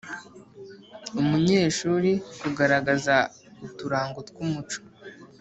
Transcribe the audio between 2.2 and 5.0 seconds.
kugaragaza uturango tw’umuco